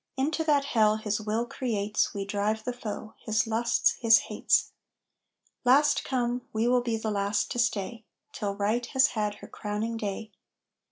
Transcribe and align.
Into 0.17 0.43
that 0.45 0.65
hell 0.65 0.95
his 0.95 1.21
will 1.21 1.45
creates 1.45 2.11
We 2.11 2.25
drive 2.25 2.63
the 2.63 2.73
foe 2.73 3.13
his 3.19 3.45
lusts, 3.45 3.97
his 3.99 4.17
hates. 4.17 4.71
Last 5.63 6.03
come, 6.03 6.41
we 6.51 6.67
will 6.67 6.81
be 6.81 6.97
last 6.97 7.51
to 7.51 7.59
stay, 7.59 8.03
Till 8.33 8.55
Right 8.55 8.83
has 8.83 9.09
had 9.09 9.35
her 9.35 9.47
crowning 9.47 9.97
day. 9.97 10.31